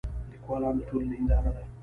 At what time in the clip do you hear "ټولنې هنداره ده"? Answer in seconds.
0.87-1.63